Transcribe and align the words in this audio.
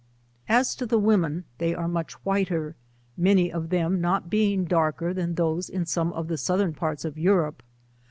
As 0.49 0.73
to 0.77 0.87
the 0.87 0.97
women, 0.97 1.43
they 1.59 1.75
are 1.75 1.87
much 1.87 2.13
whiter, 2.25 2.75
many 3.15 3.51
of 3.53 3.69
them 3.69 4.01
not 4.01 4.31
being 4.31 4.65
darker 4.65 5.13
than 5.13 5.35
those 5.35 5.69
in 5.69 5.85
some 5.85 6.11
of 6.13 6.27
the 6.27 6.39
Southern 6.39 6.73
parts 6.73 7.05
of 7.05 7.19
Europe. 7.19 7.61